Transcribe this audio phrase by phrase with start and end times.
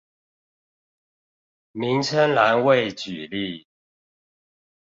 [1.73, 3.67] 名稱欄位舉例